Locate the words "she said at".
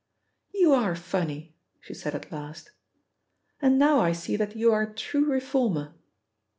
1.79-2.31